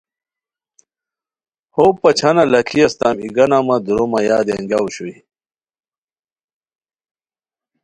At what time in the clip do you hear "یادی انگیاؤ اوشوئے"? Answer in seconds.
4.27-5.17